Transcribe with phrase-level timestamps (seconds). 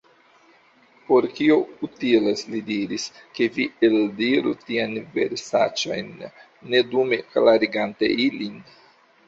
[1.09, 1.57] "Por kio
[1.87, 3.05] utilas," li diris,
[3.39, 6.11] "ke vi eldiru tiajn versaĉojn,
[6.73, 8.61] ne dume klarigante ilin?